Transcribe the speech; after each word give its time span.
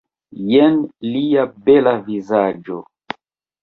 Jen 0.47 0.79
lia 1.11 1.45
bela 1.69 1.97
vizaĝo 2.11 2.85